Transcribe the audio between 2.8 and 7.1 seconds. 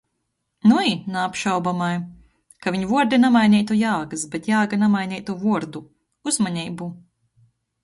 vuordi namaineitu jāgys, bet jāga namaineitu vuordu... Uzmaneibu!